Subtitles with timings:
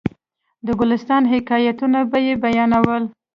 [0.65, 3.03] د ګلستان حکایتونه به یې بیانول.